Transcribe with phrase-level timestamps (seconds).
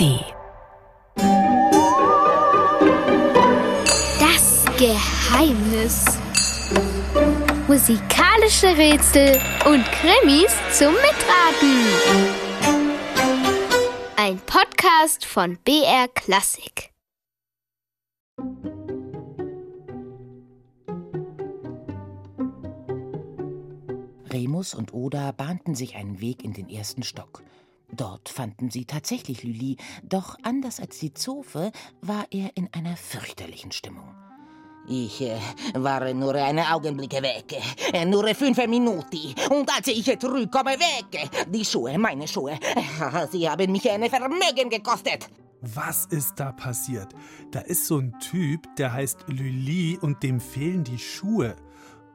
[0.00, 0.24] ARD.
[4.18, 6.04] Das Geheimnis.
[7.68, 11.86] Musikalische Rätsel und Krimis zum Mitraten.
[14.16, 16.90] Ein Podcast von BR Klassik.
[24.32, 27.42] Remus und Oda bahnten sich einen Weg in den ersten Stock.
[27.92, 33.72] Dort fanden sie tatsächlich Lüli, doch anders als die Zofe war er in einer fürchterlichen
[33.72, 34.14] Stimmung.
[34.88, 35.38] Ich äh,
[35.74, 37.60] war nur einen Augenblick weg,
[37.92, 39.34] äh, nur fünf Minuten.
[39.50, 41.30] Und als ich zurückkomme, weg.
[41.48, 45.28] Die Schuhe, meine Schuhe, äh, sie haben mich ein Vermögen gekostet.
[45.60, 47.12] Was ist da passiert?
[47.50, 51.54] Da ist so ein Typ, der heißt Lüli und dem fehlen die Schuhe.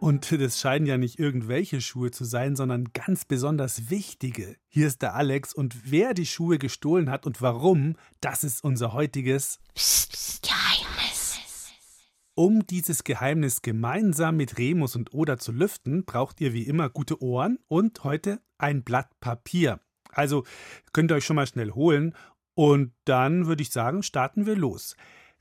[0.05, 4.55] Und das scheinen ja nicht irgendwelche Schuhe zu sein, sondern ganz besonders wichtige.
[4.67, 8.93] Hier ist der Alex und wer die Schuhe gestohlen hat und warum, das ist unser
[8.93, 11.39] heutiges Psst, psst, Geheimnis.
[12.35, 17.19] Um dieses Geheimnis gemeinsam mit Remus und Oda zu lüften, braucht ihr wie immer gute
[17.23, 19.79] Ohren und heute ein Blatt Papier.
[20.11, 20.43] Also
[20.93, 22.13] könnt ihr euch schon mal schnell holen
[22.53, 24.95] und dann würde ich sagen, starten wir los.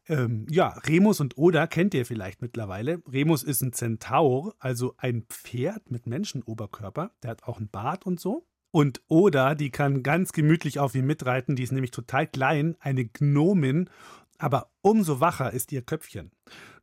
[0.08, 3.02] Ähm, ja, Remus und Oda kennt ihr vielleicht mittlerweile.
[3.10, 7.10] Remus ist ein Zentaur, also ein Pferd mit Menschenoberkörper.
[7.22, 8.46] Der hat auch einen Bart und so.
[8.70, 11.56] Und Oda, die kann ganz gemütlich auf ihm mitreiten.
[11.56, 13.88] Die ist nämlich total klein, eine Gnomin.
[14.36, 16.32] Aber umso wacher ist ihr Köpfchen.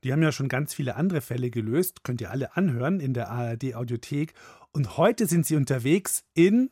[0.03, 2.03] Die haben ja schon ganz viele andere Fälle gelöst.
[2.03, 4.33] Könnt ihr alle anhören in der ARD-Audiothek.
[4.72, 6.72] Und heute sind sie unterwegs in.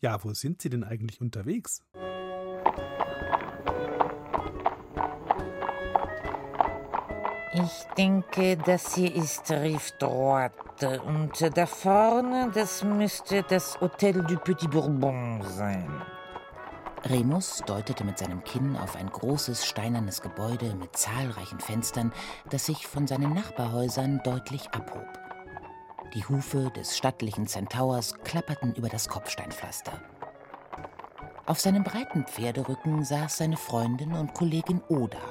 [0.00, 1.84] Ja, wo sind sie denn eigentlich unterwegs?
[7.54, 11.00] Ich denke, das hier ist Rive Droite.
[11.00, 16.02] Und da vorne, das müsste das Hotel du Petit Bourbon sein.
[17.04, 22.12] Remus deutete mit seinem Kinn auf ein großes steinernes Gebäude mit zahlreichen Fenstern,
[22.50, 25.06] das sich von seinen Nachbarhäusern deutlich abhob.
[26.14, 29.92] Die Hufe des stattlichen Zentaurs klapperten über das Kopfsteinpflaster.
[31.46, 35.22] Auf seinem breiten Pferderücken saß seine Freundin und Kollegin Oda,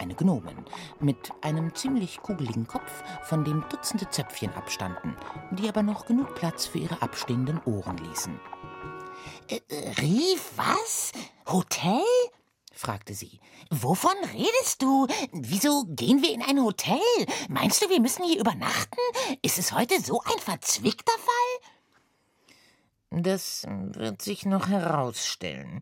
[0.00, 0.64] eine Gnomin,
[0.98, 5.16] mit einem ziemlich kugeligen Kopf, von dem Dutzende Zöpfchen abstanden,
[5.52, 8.40] die aber noch genug Platz für ihre abstehenden Ohren ließen.
[9.48, 9.60] Äh,
[10.00, 11.12] Rief, was?
[11.46, 12.02] Hotel?
[12.72, 13.40] fragte sie.
[13.70, 15.06] Wovon redest du?
[15.32, 17.00] Wieso gehen wir in ein Hotel?
[17.48, 18.98] Meinst du, wir müssen hier übernachten?
[19.42, 21.49] Ist es heute so ein verzwickter Fall?
[23.12, 25.80] Das wird sich noch herausstellen.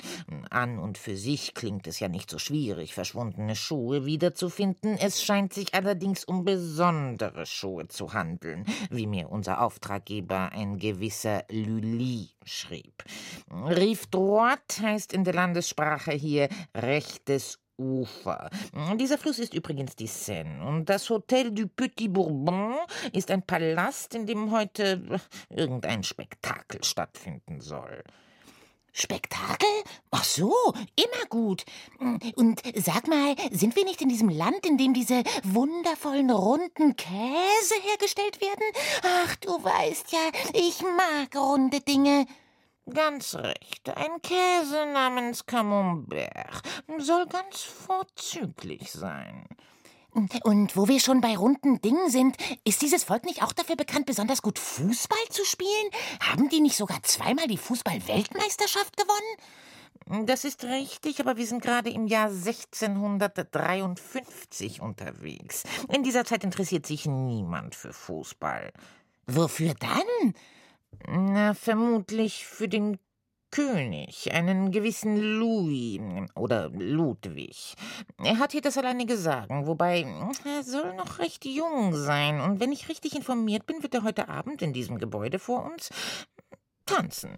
[0.49, 4.97] An und für sich klingt es ja nicht so schwierig, verschwundene Schuhe wiederzufinden.
[4.97, 11.45] Es scheint sich allerdings um besondere Schuhe zu handeln, wie mir unser Auftraggeber, ein gewisser
[11.51, 13.05] Lully, schrieb.
[13.51, 18.51] Rive droit heißt in der Landessprache hier rechtes Ufer.
[18.97, 20.67] Dieser Fluss ist übrigens die Seine.
[20.67, 22.75] Und das Hotel du Petit Bourbon
[23.13, 28.03] ist ein Palast, in dem heute irgendein Spektakel stattfinden soll.
[28.93, 29.69] Spektakel?
[30.11, 30.53] Ach so,
[30.97, 31.65] immer gut.
[32.35, 37.75] Und sag mal, sind wir nicht in diesem Land, in dem diese wundervollen runden Käse
[37.83, 38.65] hergestellt werden?
[39.05, 42.27] Ach, du weißt ja, ich mag runde Dinge.
[42.95, 43.91] Ganz recht.
[43.95, 46.63] Ein Käse namens Camembert
[46.99, 49.47] soll ganz vorzüglich sein.
[50.43, 54.07] Und wo wir schon bei runden Dingen sind, ist dieses Volk nicht auch dafür bekannt,
[54.07, 55.91] besonders gut Fußball zu spielen?
[56.21, 59.37] Haben die nicht sogar zweimal die Fußball-Weltmeisterschaft gewonnen?
[60.27, 65.65] Das ist richtig, aber wir sind gerade im Jahr 1653 unterwegs.
[65.93, 68.73] In dieser Zeit interessiert sich niemand für Fußball.
[69.27, 70.33] Wofür dann?
[71.07, 72.99] Na, vermutlich für den
[73.51, 76.01] König, einen gewissen Louis
[76.35, 77.75] oder Ludwig.
[78.23, 80.03] Er hat hier das alleinige Sagen, wobei
[80.45, 82.41] er soll noch recht jung sein.
[82.41, 85.89] Und wenn ich richtig informiert bin, wird er heute Abend in diesem Gebäude vor uns
[86.85, 87.37] tanzen.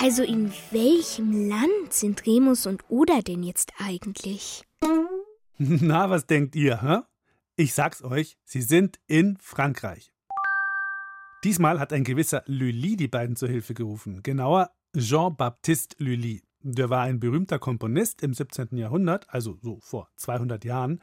[0.00, 4.64] Also in welchem Land sind Remus und Oda denn jetzt eigentlich?
[5.58, 6.98] Na, was denkt ihr, hä?
[7.56, 10.12] Ich sag's euch, sie sind in Frankreich.
[11.44, 14.22] Diesmal hat ein gewisser Lully die beiden zur Hilfe gerufen.
[14.22, 16.42] Genauer Jean-Baptiste Lully.
[16.60, 18.76] Der war ein berühmter Komponist im 17.
[18.76, 21.00] Jahrhundert, also so vor 200 Jahren,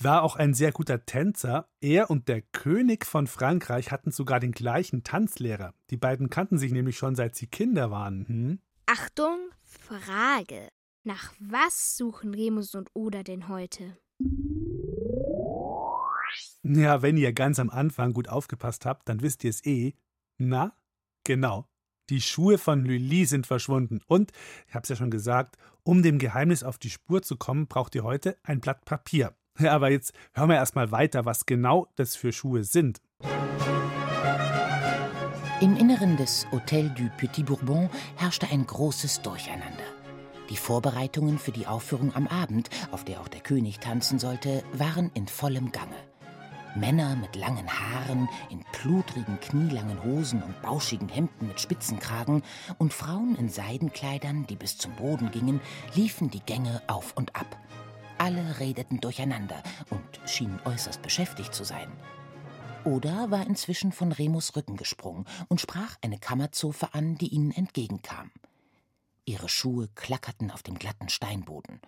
[0.00, 1.68] war auch ein sehr guter Tänzer.
[1.82, 5.74] Er und der König von Frankreich hatten sogar den gleichen Tanzlehrer.
[5.90, 8.24] Die beiden kannten sich nämlich schon seit sie Kinder waren.
[8.26, 8.60] Hm?
[8.86, 10.68] Achtung, Frage.
[11.02, 13.96] Nach was suchen Remus und Oda denn heute?
[16.62, 19.94] Ja, wenn ihr ganz am Anfang gut aufgepasst habt, dann wisst ihr es eh.
[20.38, 20.74] Na,
[21.24, 21.66] Genau.
[22.08, 24.00] Die Schuhe von Lully sind verschwunden.
[24.06, 24.32] Und,
[24.66, 27.94] ich habe es ja schon gesagt, um dem Geheimnis auf die Spur zu kommen, braucht
[27.94, 29.34] ihr heute ein Blatt Papier.
[29.58, 33.00] Aber jetzt hören wir erstmal weiter, was genau das für Schuhe sind.
[35.60, 39.99] Im Inneren des Hôtel du Petit Bourbon herrschte ein großes Durcheinander.
[40.50, 45.10] Die Vorbereitungen für die Aufführung am Abend, auf der auch der König tanzen sollte, waren
[45.14, 45.94] in vollem Gange.
[46.74, 52.42] Männer mit langen Haaren, in pludrigen, knielangen Hosen und bauschigen Hemden mit Spitzenkragen
[52.78, 55.60] und Frauen in Seidenkleidern, die bis zum Boden gingen,
[55.94, 57.56] liefen die Gänge auf und ab.
[58.18, 61.90] Alle redeten durcheinander und schienen äußerst beschäftigt zu sein.
[62.84, 68.30] Oda war inzwischen von Remus Rücken gesprungen und sprach eine Kammerzofe an, die ihnen entgegenkam.
[69.30, 71.80] Ihre Schuhe klackerten auf dem glatten Steinboden.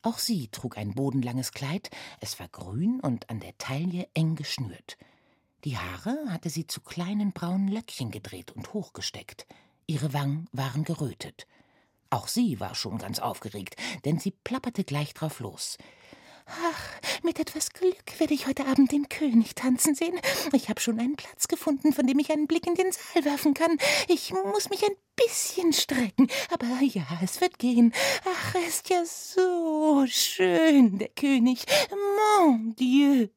[0.00, 4.96] Auch sie trug ein bodenlanges Kleid, es war grün und an der Taille eng geschnürt.
[5.64, 9.46] Die Haare hatte sie zu kleinen braunen Löckchen gedreht und hochgesteckt.
[9.86, 11.46] Ihre Wangen waren gerötet.
[12.08, 13.76] Auch sie war schon ganz aufgeregt,
[14.06, 15.76] denn sie plapperte gleich drauf los.
[16.48, 20.18] Ach, mit etwas Glück werde ich heute Abend den König tanzen sehen.
[20.52, 23.52] Ich habe schon einen Platz gefunden, von dem ich einen Blick in den Saal werfen
[23.52, 23.76] kann.
[24.08, 27.92] Ich muss mich ein bisschen strecken, aber ja, es wird gehen.
[28.24, 31.64] Ach, er ist ja so schön, der König.
[31.90, 33.28] Mon Dieu.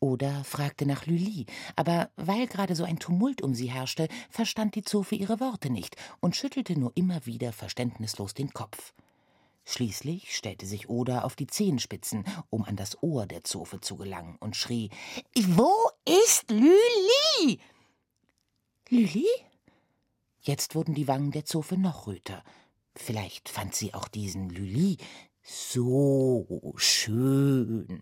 [0.00, 4.82] Oder fragte nach Lully, aber weil gerade so ein Tumult um sie herrschte, verstand die
[4.82, 8.92] Zofe ihre Worte nicht und schüttelte nur immer wieder verständnislos den Kopf.
[9.70, 14.38] Schließlich stellte sich Oda auf die Zehenspitzen, um an das Ohr der Zofe zu gelangen,
[14.40, 14.88] und schrie:
[15.36, 15.70] Wo
[16.06, 17.60] ist Lüli?
[18.88, 19.26] Lüli?
[20.40, 22.42] Jetzt wurden die Wangen der Zofe noch röter.
[22.96, 24.96] Vielleicht fand sie auch diesen Lüli
[25.42, 28.00] so schön.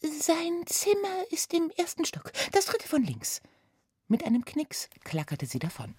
[0.00, 3.42] Sein Zimmer ist im ersten Stock, das dritte von links.
[4.06, 5.92] Mit einem Knicks klackerte sie davon.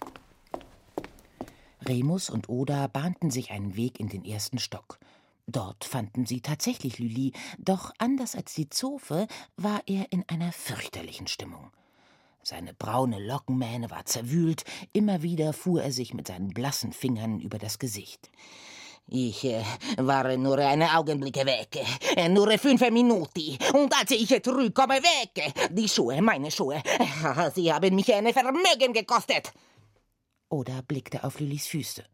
[1.88, 4.98] Remus und Oda bahnten sich einen Weg in den ersten Stock.
[5.46, 9.26] Dort fanden sie tatsächlich Lüli, doch anders als die Zofe
[9.56, 11.70] war er in einer fürchterlichen Stimmung.
[12.44, 17.58] Seine braune Lockenmähne war zerwühlt, immer wieder fuhr er sich mit seinen blassen Fingern über
[17.58, 18.30] das Gesicht.
[19.08, 19.62] Ich äh,
[19.96, 21.84] war nur einen Augenblick weg,
[22.16, 23.58] äh, nur fünf Minuten.
[23.74, 25.52] Und als ich zurückkomme, weg.
[25.70, 29.52] Die Schuhe, meine Schuhe, äh, sie haben mich ein Vermögen gekostet
[30.52, 32.04] oder blickte auf Lillys Füße.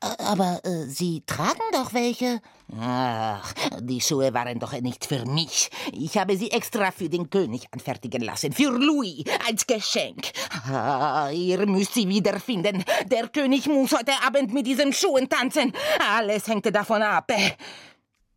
[0.00, 2.40] Aber äh, Sie tragen doch welche.
[2.78, 5.70] Ach, die Schuhe waren doch nicht für mich.
[5.92, 10.32] Ich habe sie extra für den König anfertigen lassen, für Louis, als Geschenk.
[10.68, 12.84] Ah, ihr müsst sie wiederfinden.
[13.06, 15.72] Der König muss heute Abend mit diesen Schuhen tanzen.
[15.98, 17.32] Alles hängt davon ab.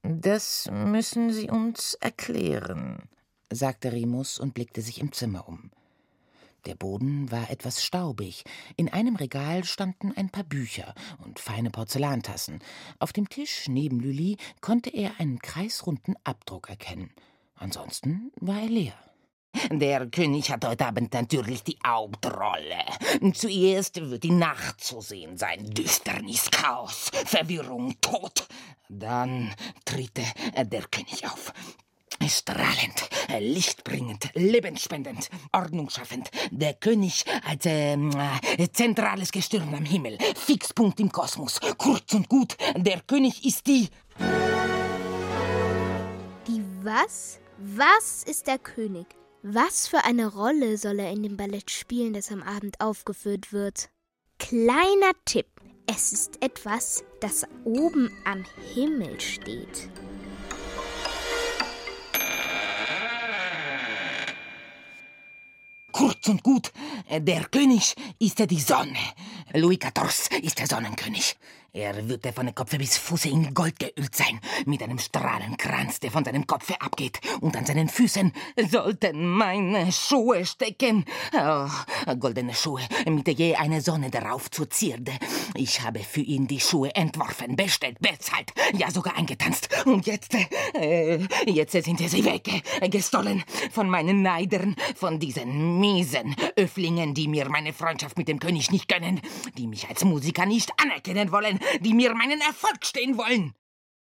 [0.01, 3.09] Das müssen Sie uns erklären,
[3.51, 5.71] sagte Remus und blickte sich im Zimmer um.
[6.65, 8.43] Der Boden war etwas staubig.
[8.75, 12.59] In einem Regal standen ein paar Bücher und feine Porzellantassen.
[12.99, 17.11] Auf dem Tisch neben Lully konnte er einen kreisrunden Abdruck erkennen.
[17.55, 18.93] Ansonsten war er leer.
[19.71, 22.85] Der König hat heute Abend natürlich die Hauptrolle.
[23.33, 25.65] Zuerst wird die Nacht zu sehen sein.
[25.71, 28.47] Düsternis, Chaos, Verwirrung, Tod.
[28.89, 29.53] Dann
[29.85, 31.51] tritt der König auf.
[32.27, 33.09] Strahlend,
[33.39, 36.29] lichtbringend, lebensspendend, ordnungsschaffend.
[36.51, 37.97] Der König als äh,
[38.71, 41.59] zentrales Gestirn am Himmel, Fixpunkt im Kosmos.
[41.77, 43.89] Kurz und gut, der König ist die.
[46.47, 47.39] Die was?
[47.57, 49.07] Was ist der König?
[49.41, 53.89] Was für eine Rolle soll er in dem Ballett spielen, das am Abend aufgeführt wird?
[54.37, 55.47] Kleiner Tipp:
[55.87, 59.89] Es ist etwas, das oben am Himmel steht.
[66.29, 66.71] Und gut,
[67.09, 68.97] der König ist die Sonne.
[69.53, 71.35] Louis XIV ist der Sonnenkönig.
[71.71, 76.25] Er wird von Kopf bis Fuß in Gold geölt sein, mit einem Strahlenkranz, der von
[76.25, 78.33] seinem Kopfe abgeht, und an seinen Füßen
[78.71, 81.05] sollten meine Schuhe stecken.
[81.31, 81.67] Oh,
[82.19, 85.11] goldene Schuhe, mit je eine Sonne darauf zur Zierde.
[85.53, 89.69] Ich habe für ihn die Schuhe entworfen, bestellt, bezahlt, ja sogar eingetanzt.
[89.85, 90.35] Und jetzt,
[90.73, 97.47] äh, jetzt sind sie weg, gestohlen von meinen Neidern, von diesen miesen Öfflingen, die mir
[97.47, 99.21] meine Freundschaft mit dem König nicht gönnen,
[99.55, 103.53] die mich als Musiker nicht anerkennen wollen, die mir meinen Erfolg stehen wollen.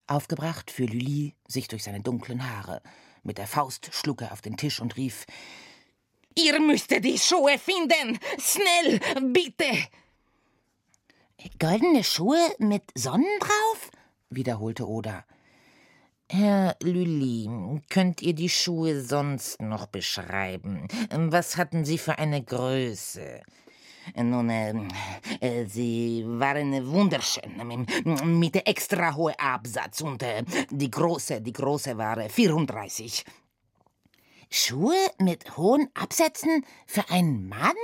[0.07, 2.81] Aufgebracht für Lully sich durch seine dunklen Haare.
[3.23, 5.25] Mit der Faust schlug er auf den Tisch und rief:
[6.35, 8.19] Ihr müsstet die Schuhe finden!
[8.39, 8.99] Schnell,
[9.33, 9.87] bitte!
[11.59, 13.91] Goldene Schuhe mit Sonnen drauf?
[14.29, 15.25] wiederholte Oda.
[16.29, 17.49] Herr Lully,
[17.89, 20.87] könnt ihr die Schuhe sonst noch beschreiben?
[21.09, 23.41] Was hatten sie für eine Größe?
[24.15, 24.73] Nun, äh,
[25.39, 27.57] äh, sie waren wunderschön,
[28.39, 33.25] mit extra hohem Absatz und äh, die große, die große war 34.
[34.49, 37.75] Schuhe mit hohen Absätzen für einen Mann?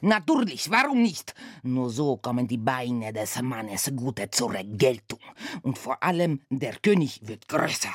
[0.00, 1.34] Natürlich, warum nicht?
[1.62, 5.20] Nur so kommen die Beine des Mannes gut zur Geltung.
[5.62, 7.92] Und vor allem der König wird größer.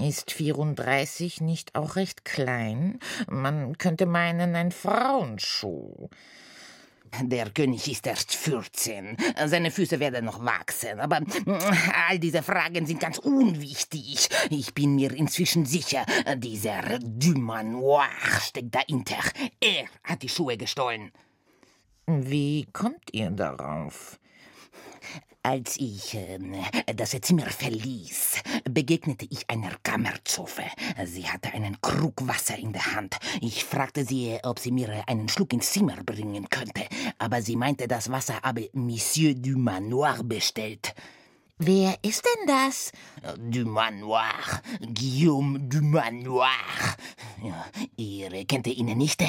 [0.00, 2.98] Ist 34 nicht auch recht klein?
[3.28, 6.08] Man könnte meinen, ein Frauenschuh.
[7.22, 9.16] Der König ist erst 14.
[9.46, 11.00] Seine Füße werden noch wachsen.
[11.00, 11.20] Aber
[12.08, 14.28] all diese Fragen sind ganz unwichtig.
[14.50, 16.04] Ich bin mir inzwischen sicher,
[16.36, 18.08] dieser Dumanoir
[18.40, 19.18] steckt dahinter.
[19.60, 21.10] Er hat die Schuhe gestohlen.
[22.06, 24.18] Wie kommt ihr darauf?
[25.46, 26.40] Als ich äh,
[26.96, 30.64] das Zimmer verließ, begegnete ich einer Kammerzofe.
[31.04, 33.16] Sie hatte einen Krug Wasser in der Hand.
[33.40, 36.82] Ich fragte sie, ob sie mir einen Schluck ins Zimmer bringen könnte,
[37.18, 40.96] aber sie meinte, das Wasser habe Monsieur du Manoir bestellt.
[41.58, 42.90] Wer ist denn das?
[43.38, 44.34] Du Manoir,
[44.80, 46.48] Guillaume du Manoir.
[47.40, 49.22] Ja, ihr kennt ihn nicht?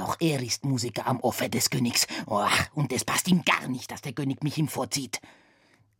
[0.00, 2.06] Auch er ist Musiker am Offer des Königs.
[2.26, 5.20] Oh, und es passt ihm gar nicht, dass der König mich ihm vorzieht.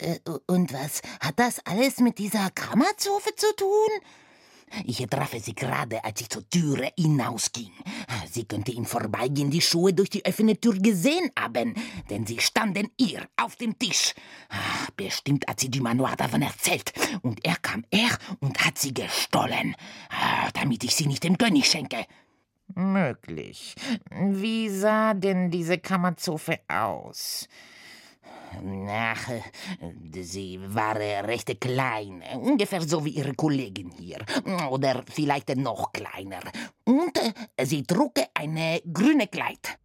[0.02, 3.90] Äh, und was hat das alles mit dieser Kammerzofe zu tun?
[4.86, 7.70] Ich traf sie gerade, als ich zur Türe hinausging.
[8.30, 11.74] Sie könnte im Vorbeigehen die Schuhe durch die offene Tür gesehen haben,
[12.08, 14.14] denn sie standen ihr auf dem Tisch.
[14.48, 16.92] Ah, bestimmt hat sie Dumanoir davon erzählt.
[17.20, 19.76] Und er kam er und hat sie gestohlen,
[20.08, 22.06] ah, damit ich sie nicht dem König schenke.
[22.74, 23.74] Möglich.
[24.10, 27.46] Wie sah denn diese Kammerzofe aus?
[28.88, 29.30] Ach,
[30.12, 34.18] sie war recht klein, ungefähr so wie ihre Kollegin hier,
[34.70, 36.40] oder vielleicht noch kleiner.
[36.84, 37.18] Und
[37.62, 39.78] sie trug eine grüne Kleid.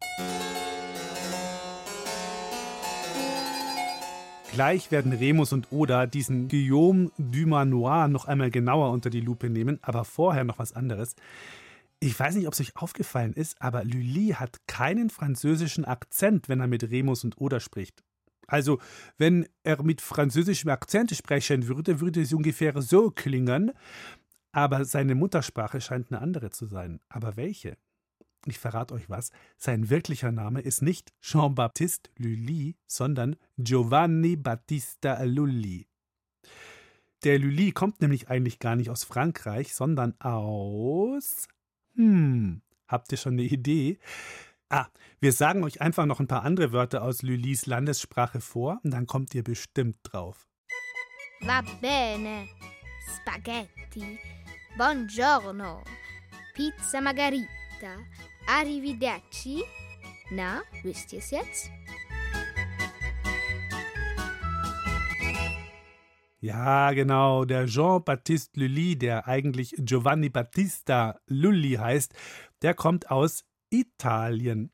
[4.52, 9.78] Gleich werden Remus und Oda diesen Guillaume Dumanoir noch einmal genauer unter die Lupe nehmen,
[9.82, 11.14] aber vorher noch was anderes.
[12.00, 16.60] Ich weiß nicht, ob es euch aufgefallen ist, aber Lully hat keinen französischen Akzent, wenn
[16.60, 18.02] er mit Remus und Oda spricht.
[18.48, 18.80] Also,
[19.18, 23.72] wenn er mit französischem Akzent sprechen würde, würde es ungefähr so klingen.
[24.52, 26.98] Aber seine Muttersprache scheint eine andere zu sein.
[27.10, 27.76] Aber welche?
[28.46, 29.30] Ich verrate euch was.
[29.58, 35.86] Sein wirklicher Name ist nicht Jean-Baptiste Lully, sondern Giovanni Battista Lully.
[37.24, 41.48] Der Lully kommt nämlich eigentlich gar nicht aus Frankreich, sondern aus.
[41.96, 43.98] Hm, habt ihr schon eine Idee?
[44.70, 48.90] Ah, wir sagen euch einfach noch ein paar andere Wörter aus Lullis Landessprache vor und
[48.90, 50.46] dann kommt ihr bestimmt drauf.
[51.40, 52.46] Va bene.
[53.16, 54.18] Spaghetti.
[54.76, 55.82] Buongiorno.
[56.54, 57.96] Pizza Margarita.
[58.46, 59.64] Arrivederci.
[60.30, 61.70] Na, wisst ihr es jetzt?
[66.40, 72.12] Ja, genau, der Jean-Baptiste Lully, der eigentlich Giovanni Battista Lully heißt,
[72.60, 74.70] der kommt aus Italien.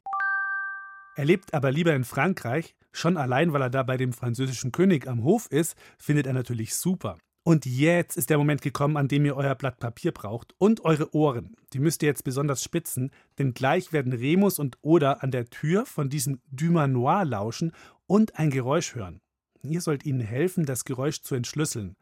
[1.17, 5.07] Er lebt aber lieber in Frankreich, schon allein, weil er da bei dem französischen König
[5.07, 7.19] am Hof ist, findet er natürlich super.
[7.47, 11.15] Und jetzt ist der Moment gekommen, an dem ihr euer Blatt Papier braucht und eure
[11.15, 11.55] Ohren.
[11.75, 15.85] Die müsst ihr jetzt besonders spitzen, denn gleich werden Remus und Oda an der Tür
[15.85, 17.73] von diesem Dumanoir lauschen
[18.07, 19.21] und ein Geräusch hören.
[19.63, 21.97] Ihr sollt ihnen helfen, das Geräusch zu entschlüsseln.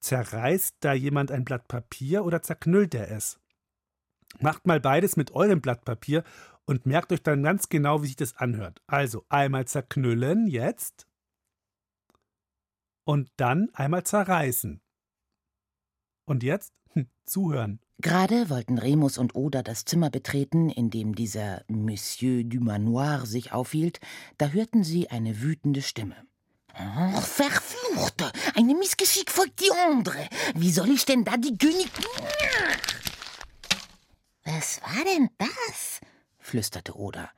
[0.00, 3.40] Zerreißt da jemand ein Blatt Papier oder zerknüllt er es?
[4.40, 6.24] Macht mal beides mit eurem Blatt Papier
[6.66, 8.82] und merkt euch dann ganz genau, wie sich das anhört.
[8.86, 11.06] Also einmal zerknüllen jetzt
[13.04, 14.80] und dann einmal zerreißen.
[16.26, 17.80] Und jetzt hm, zuhören.
[17.98, 23.52] Gerade wollten Remus und Oda das Zimmer betreten, in dem dieser Monsieur du Manoir sich
[23.52, 24.00] aufhielt,
[24.38, 26.16] da hörten sie eine wütende Stimme.
[26.76, 28.32] Oh, verfluchte!
[28.56, 30.28] Eine Missgeschick folgt die andere.
[30.56, 31.88] Wie soll ich denn da die König...
[34.44, 36.00] Was war denn das?
[36.38, 37.30] flüsterte Oda.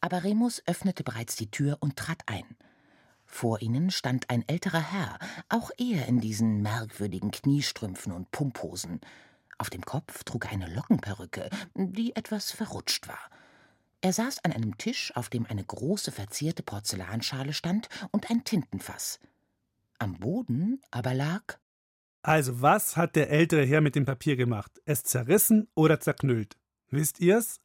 [0.00, 2.56] Aber Remus öffnete bereits die Tür und trat ein.
[3.24, 5.18] Vor ihnen stand ein älterer Herr,
[5.48, 9.00] auch er in diesen merkwürdigen Kniestrümpfen und Pumphosen.
[9.56, 13.30] Auf dem Kopf trug er eine Lockenperücke, die etwas verrutscht war.
[14.00, 19.20] Er saß an einem Tisch, auf dem eine große verzierte Porzellanschale stand und ein Tintenfass.
[20.00, 21.58] Am Boden aber lag
[22.24, 24.70] also, was hat der ältere Herr mit dem Papier gemacht?
[24.84, 26.56] Es zerrissen oder zerknüllt?
[26.88, 27.58] Wisst ihr's?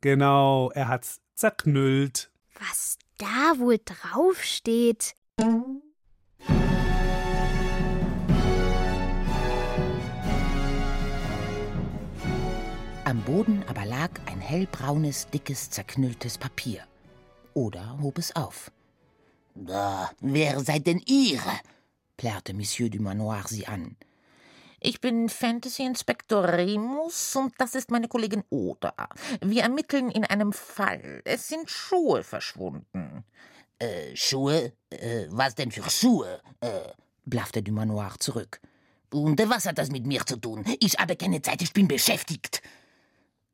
[0.00, 2.30] Genau, er hat's zerknüllt.
[2.58, 5.14] Was da wohl draufsteht?
[13.04, 16.84] Am Boden aber lag ein hellbraunes, dickes, zerknülltes Papier.
[17.52, 18.70] Oder hob es auf.
[19.70, 21.40] Da, wer seid denn ihr?
[22.16, 23.96] plärrte Monsieur Dumanoir sie an.
[24.80, 28.92] Ich bin Fantasy-Inspektor Remus und das ist meine Kollegin Oda.
[29.40, 31.22] Wir ermitteln in einem Fall.
[31.24, 33.22] Es sind Schuhe verschwunden.
[33.78, 34.72] Äh, Schuhe?
[34.90, 36.40] Äh, was denn für Schuhe?
[36.60, 36.90] Äh,
[37.24, 38.60] blaffte Dumanoir zurück.
[39.12, 40.64] Und was hat das mit mir zu tun?
[40.80, 42.60] Ich habe keine Zeit, ich bin beschäftigt.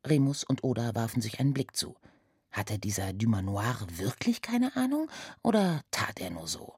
[0.03, 1.95] Remus und Oda warfen sich einen Blick zu.
[2.57, 5.11] Hatte dieser Dumanoir wirklich keine Ahnung
[5.43, 6.73] oder tat er nur so?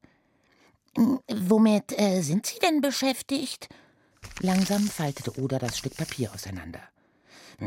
[0.98, 3.70] Hm, womit äh, sind Sie denn beschäftigt?
[4.42, 6.82] Langsam faltete Oda das Stück Papier auseinander.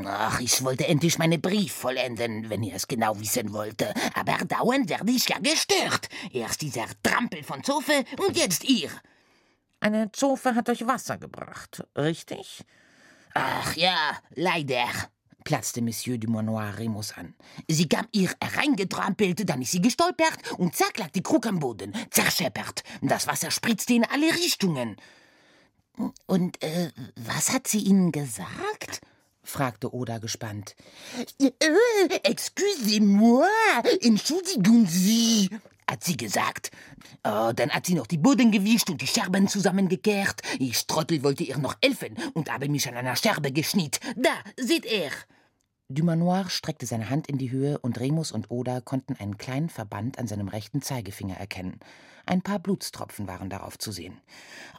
[0.04, 3.82] Ach, ich wollte endlich meinen Brief vollenden, wenn ihr es genau wissen wollt.
[4.14, 6.10] Aber dauernd werde ich ja gestört.
[6.34, 8.90] Erst dieser Trampel von Zofe und jetzt ihr.
[9.80, 12.62] Eine Zofe hat euch Wasser gebracht, richtig?
[13.32, 14.90] Ach ja, leider,
[15.44, 17.34] platzte Monsieur Dumanoir Remus an.
[17.68, 21.92] Sie kam ihr hereingetrampelt, dann ist sie gestolpert und zack lag die Krug am Boden,
[22.10, 22.82] zerscheppert.
[23.00, 24.96] Das Wasser spritzte in alle Richtungen.
[26.26, 29.00] Und äh, was hat sie Ihnen gesagt?
[29.42, 30.74] fragte Oda gespannt.
[31.38, 31.50] Äh,
[32.22, 33.46] excusez-moi,
[34.00, 35.50] entschuldigen Sie,
[35.92, 36.70] hat sie gesagt.
[37.22, 40.40] Oh, dann hat sie noch die Boden gewischt und die Scherben zusammengekehrt.
[40.58, 44.00] Ich Trottel wollte ihr noch helfen und habe mich an einer Scherbe geschnitten.
[44.16, 45.10] Da, seht ihr.
[45.88, 50.18] Dumanoir streckte seine Hand in die Höhe und Remus und Oda konnten einen kleinen Verband
[50.18, 51.78] an seinem rechten Zeigefinger erkennen.
[52.24, 54.16] Ein paar Blutstropfen waren darauf zu sehen.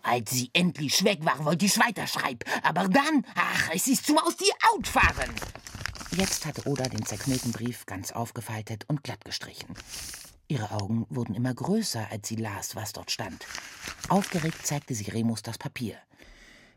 [0.01, 2.39] Als sie endlich weg war, wollte ich weiterschreiben.
[2.63, 5.29] Aber dann, ach, es ist zum Aus die Out fahren.
[6.17, 9.75] Jetzt hatte Oda den zerknüllten Brief ganz aufgefaltet und glatt gestrichen.
[10.47, 13.45] Ihre Augen wurden immer größer, als sie las, was dort stand.
[14.09, 15.97] Aufgeregt zeigte sie Remus das Papier.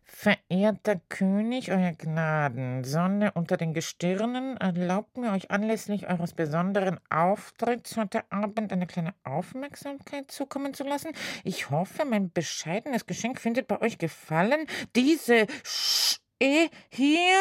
[0.04, 7.96] Verehrter König, Euer Gnaden, Sonne unter den Gestirnen, erlaubt mir euch anlässlich eures besonderen Auftritts
[7.96, 11.12] heute Abend eine kleine Aufmerksamkeit zukommen zu lassen.
[11.44, 14.66] Ich hoffe, mein bescheidenes Geschenk findet bei euch Gefallen.
[14.94, 17.38] Diese Sch E hier.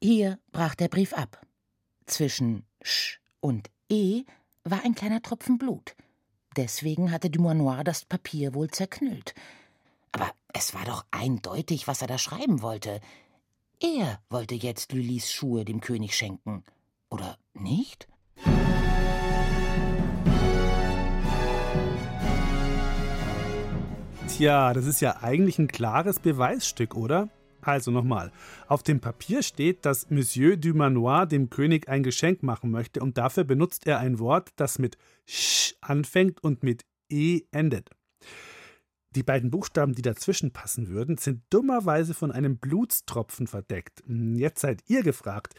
[0.00, 1.40] Hier brach der Brief ab.
[2.06, 4.24] Zwischen Sch und E
[4.70, 5.94] war ein kleiner Tropfen Blut.
[6.56, 9.34] Deswegen hatte Dumanoir das Papier wohl zerknüllt.
[10.12, 13.00] Aber es war doch eindeutig, was er da schreiben wollte.
[13.80, 16.64] Er wollte jetzt Lülis Schuhe dem König schenken.
[17.10, 18.08] Oder nicht?
[24.28, 27.28] Tja, das ist ja eigentlich ein klares Beweisstück, oder?
[27.66, 28.30] Also nochmal.
[28.68, 33.42] Auf dem Papier steht, dass Monsieur Dumanoir dem König ein Geschenk machen möchte und dafür
[33.42, 37.90] benutzt er ein Wort, das mit sch anfängt und mit e endet.
[39.16, 44.02] Die beiden Buchstaben, die dazwischen passen würden, sind dummerweise von einem Blutstropfen verdeckt.
[44.06, 45.54] Hm, jetzt seid ihr gefragt.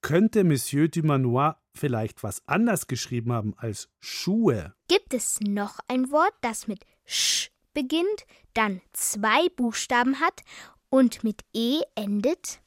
[0.00, 4.74] Könnte Monsieur Dumanoir vielleicht was anders geschrieben haben als Schuhe?
[4.88, 10.42] Gibt es noch ein Wort, das mit Sch beginnt, dann zwei Buchstaben hat
[10.90, 12.60] und mit E endet?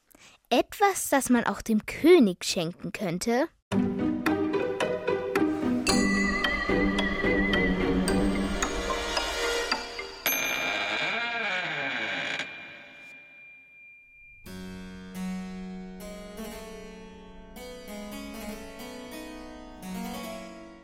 [0.50, 3.48] Etwas, das man auch dem König schenken könnte?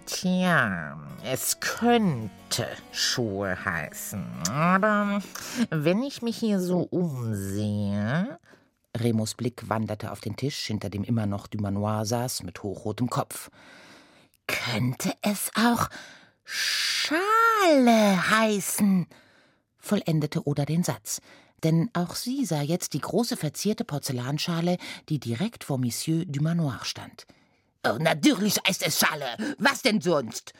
[0.05, 4.25] Tja, es könnte Schuhe heißen.
[4.51, 5.21] Aber
[5.69, 8.39] wenn ich mich hier so umsehe.
[8.97, 13.49] Remus Blick wanderte auf den Tisch, hinter dem immer noch Dumanoir saß, mit hochrotem Kopf.
[14.47, 15.89] Könnte es auch
[16.43, 19.07] Schale heißen?
[19.77, 21.21] vollendete Oda den Satz,
[21.63, 24.77] denn auch sie sah jetzt die große verzierte Porzellanschale,
[25.07, 27.25] die direkt vor Monsieur Dumanoir stand.
[27.87, 29.37] Oh, natürlich heißt es Schale.
[29.57, 30.53] Was denn sonst?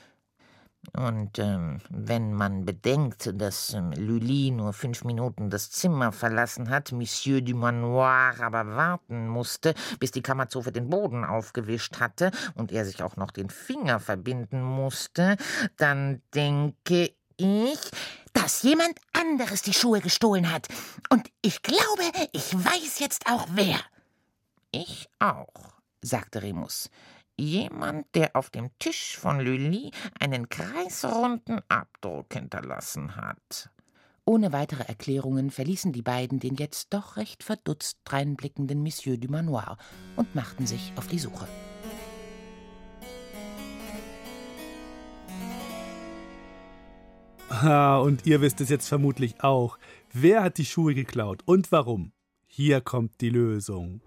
[0.96, 6.92] Und ähm, wenn man bedenkt, dass ähm, Lully nur fünf Minuten das Zimmer verlassen hat,
[6.92, 12.86] Monsieur du Manoir aber warten musste, bis die Kammerzofe den Boden aufgewischt hatte und er
[12.86, 15.36] sich auch noch den Finger verbinden musste,
[15.78, 17.80] dann denke ich,
[18.34, 20.68] dass jemand anderes die Schuhe gestohlen hat.
[21.10, 23.80] Und ich glaube, ich weiß jetzt auch wer.
[24.72, 26.90] Ich auch sagte Remus.
[27.40, 33.70] Jemand, der auf dem Tisch von Lully einen kreisrunden Abdruck hinterlassen hat.
[34.26, 39.78] Ohne weitere Erklärungen verließen die beiden den jetzt doch recht verdutzt dreinblickenden Monsieur du Manoir
[40.18, 41.48] und machten sich auf die Suche.
[47.48, 49.80] Ah, und ihr wisst es jetzt vermutlich auch.
[50.12, 52.12] Wer hat die Schuhe geklaut und warum?
[52.48, 54.02] Hier kommt die Lösung.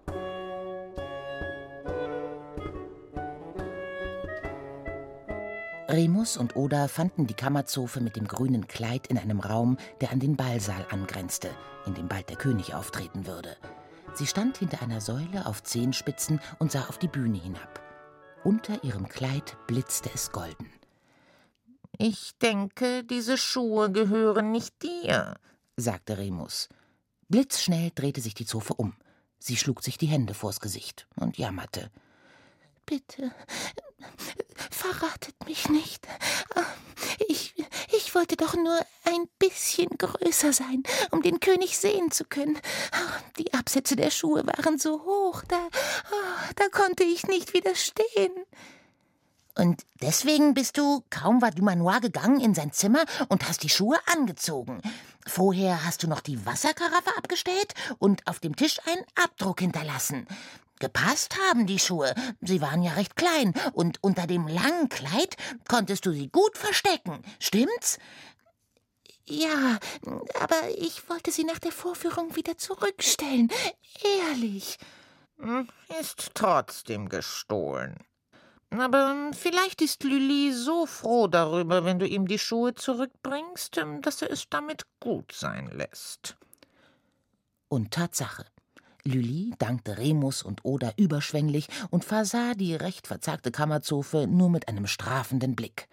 [5.93, 10.21] Remus und Oda fanden die Kammerzofe mit dem grünen Kleid in einem Raum, der an
[10.21, 11.51] den Ballsaal angrenzte,
[11.85, 13.59] in dem bald der König auftreten würde.
[14.15, 17.81] Sie stand hinter einer Säule auf Zehenspitzen und sah auf die Bühne hinab.
[18.43, 20.71] Unter ihrem Kleid blitzte es golden.
[21.99, 25.35] Ich denke, diese Schuhe gehören nicht dir,
[25.77, 26.71] sagte Remus.
[27.29, 28.95] Blitzschnell drehte sich die Zofe um.
[29.39, 31.91] Sie schlug sich die Hände vors Gesicht und jammerte.
[32.87, 33.31] Bitte,
[34.71, 36.07] verratet mich nicht.
[37.29, 37.55] Ich,
[37.93, 42.59] ich wollte doch nur ein bisschen größer sein, um den König sehen zu können.
[43.39, 45.69] Die Absätze der Schuhe waren so hoch, da,
[46.57, 48.33] da konnte ich nicht widerstehen.
[49.55, 53.99] Und deswegen bist du, kaum war Dumanoir gegangen, in sein Zimmer und hast die Schuhe
[54.07, 54.81] angezogen.
[55.27, 60.27] Vorher hast du noch die Wasserkaraffe abgestellt und auf dem Tisch einen Abdruck hinterlassen.
[60.83, 65.37] Gepasst haben die Schuhe, sie waren ja recht klein, und unter dem langen Kleid
[65.69, 67.23] konntest du sie gut verstecken.
[67.39, 68.01] Stimmt's?
[69.25, 69.79] Ja,
[70.41, 73.49] aber ich wollte sie nach der Vorführung wieder zurückstellen.
[74.03, 74.77] Ehrlich.
[75.39, 75.69] Hm,
[76.01, 78.01] ist trotzdem gestohlen.
[78.71, 84.33] Aber vielleicht ist Lüli so froh darüber, wenn du ihm die Schuhe zurückbringst, dass er
[84.33, 86.37] es damit gut sein lässt.
[87.69, 88.47] Und Tatsache.
[89.05, 94.87] Lüli dankte Remus und Oda überschwänglich und versah die recht verzagte Kammerzofe nur mit einem
[94.87, 95.89] strafenden Blick.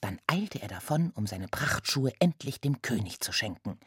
[0.00, 3.78] Dann eilte er davon, um seine Prachtschuhe endlich dem König zu schenken.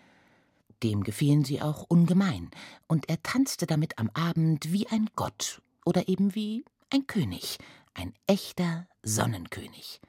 [0.83, 2.51] Dem gefielen sie auch ungemein,
[2.87, 7.57] und er tanzte damit am Abend wie ein Gott oder eben wie ein König,
[7.95, 10.01] ein echter Sonnenkönig.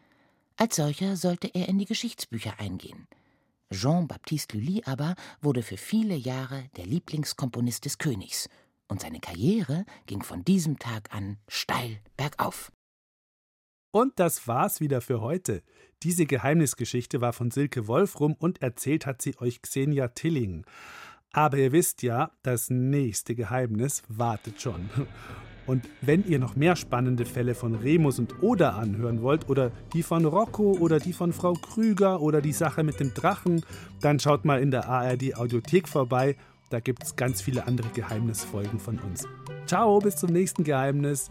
[0.56, 3.06] Als solcher sollte er in die Geschichtsbücher eingehen.
[3.72, 8.48] Jean-Baptiste Lully aber wurde für viele Jahre der Lieblingskomponist des Königs,
[8.88, 12.72] und seine Karriere ging von diesem Tag an steil bergauf.
[13.90, 15.62] Und das war's wieder für heute.
[16.02, 20.64] Diese Geheimnisgeschichte war von Silke Wolfrum und erzählt hat sie euch Xenia Tilling.
[21.32, 24.88] Aber ihr wisst ja, das nächste Geheimnis wartet schon.
[25.68, 30.02] Und wenn ihr noch mehr spannende Fälle von Remus und Oda anhören wollt, oder die
[30.02, 33.62] von Rocco oder die von Frau Krüger oder die Sache mit dem Drachen,
[34.00, 36.36] dann schaut mal in der ARD Audiothek vorbei.
[36.70, 39.26] Da gibt es ganz viele andere Geheimnisfolgen von uns.
[39.66, 41.30] Ciao, bis zum nächsten Geheimnis.